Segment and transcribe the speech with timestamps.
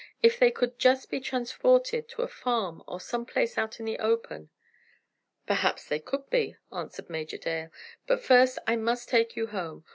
[0.23, 3.99] If they could just be transported to a farm, or some place out in the
[3.99, 4.49] open!"
[5.45, 7.69] "Perhaps they could be," answered Major Dale,
[8.07, 9.85] "but first, I must take you home.